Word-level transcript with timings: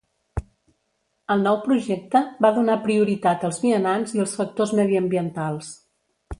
El 1.35 1.43
nou 1.47 1.59
projecte 1.65 2.23
va 2.47 2.51
donar 2.57 2.79
prioritat 2.87 3.47
als 3.51 3.63
vianants 3.67 4.17
i 4.19 4.25
als 4.27 4.37
factors 4.41 4.77
mediambientals. 4.83 5.73